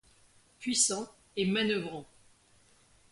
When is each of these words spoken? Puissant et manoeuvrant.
Puissant 0.57 1.15
et 1.35 1.45
manoeuvrant. 1.45 2.07